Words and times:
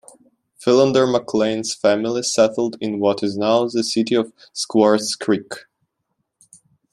Philander 0.57 1.05
McLain's 1.05 1.75
family 1.75 2.23
settled 2.23 2.75
in 2.81 2.99
what 2.99 3.21
is 3.21 3.37
now 3.37 3.67
the 3.67 3.83
City 3.83 4.15
of 4.15 4.33
Swartz 4.51 5.13
Creek. 5.13 5.51